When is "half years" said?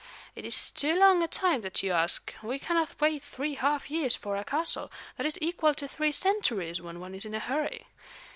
3.53-4.15